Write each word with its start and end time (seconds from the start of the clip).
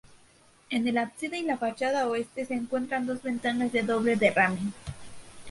En 0.71 0.87
el 0.87 0.97
ábside 0.97 1.37
y 1.37 1.43
la 1.43 1.59
fachada 1.59 2.07
oeste 2.07 2.43
se 2.47 2.55
encuentran 2.55 3.05
dos 3.05 3.21
ventanas 3.21 3.71
de 3.71 3.83
doble 3.83 4.15
derrame. 4.15 4.71